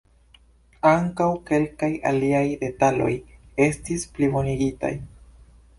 [0.91, 3.11] Ankaŭ kelkaj aliaj detaloj
[3.69, 4.95] estis plibonigitaj.